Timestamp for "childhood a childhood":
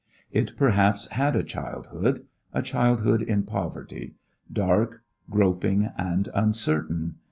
1.43-3.21